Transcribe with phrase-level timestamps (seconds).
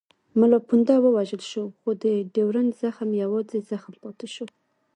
[0.39, 4.45] ملا پونده ووژل شو خو د ډیورنډ زخم یوازې زخم پاتې شو.